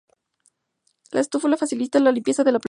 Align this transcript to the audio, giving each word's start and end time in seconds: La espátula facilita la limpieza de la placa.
La 1.11 1.19
espátula 1.19 1.57
facilita 1.57 1.99
la 1.99 2.11
limpieza 2.11 2.43
de 2.43 2.53
la 2.53 2.57
placa. 2.57 2.59